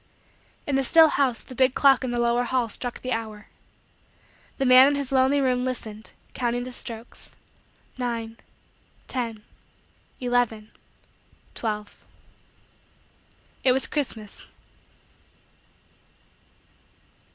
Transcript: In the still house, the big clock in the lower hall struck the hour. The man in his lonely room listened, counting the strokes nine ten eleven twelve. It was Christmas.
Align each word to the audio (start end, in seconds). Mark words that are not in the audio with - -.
In 0.65 0.73
the 0.75 0.83
still 0.83 1.09
house, 1.09 1.43
the 1.43 1.53
big 1.53 1.75
clock 1.75 2.03
in 2.03 2.09
the 2.09 2.19
lower 2.19 2.43
hall 2.45 2.69
struck 2.69 3.01
the 3.03 3.11
hour. 3.11 3.49
The 4.57 4.65
man 4.65 4.87
in 4.87 4.95
his 4.95 5.11
lonely 5.11 5.39
room 5.39 5.63
listened, 5.63 6.09
counting 6.33 6.63
the 6.63 6.73
strokes 6.73 7.35
nine 7.99 8.37
ten 9.07 9.43
eleven 10.19 10.71
twelve. 11.53 12.03
It 13.63 13.73
was 13.73 13.85
Christmas. 13.85 14.43